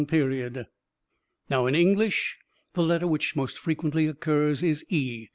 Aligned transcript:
1 0.09 0.65
"Now, 1.47 1.67
in 1.67 1.75
English, 1.75 2.39
the 2.73 2.81
letter 2.81 3.05
which 3.05 3.35
most 3.35 3.59
frequently 3.59 4.07
occurs 4.07 4.63
is 4.63 4.83
e. 4.89 5.27